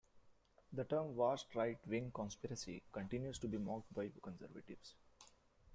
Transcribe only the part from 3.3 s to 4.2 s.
to be mocked by